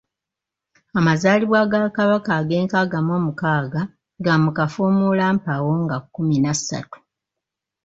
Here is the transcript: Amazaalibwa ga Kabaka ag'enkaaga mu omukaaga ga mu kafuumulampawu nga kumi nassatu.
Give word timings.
Amazaalibwa 0.99 1.59
ga 1.71 1.81
Kabaka 1.97 2.31
ag'enkaaga 2.39 2.97
mu 3.05 3.11
omukaaga 3.19 3.81
ga 4.23 4.33
mu 4.43 4.49
kafuumulampawu 4.57 5.71
nga 5.83 5.97
kumi 6.13 6.35
nassatu. 6.43 6.97